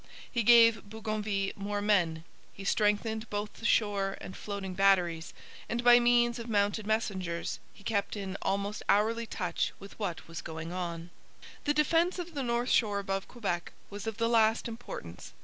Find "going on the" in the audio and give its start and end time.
10.41-11.75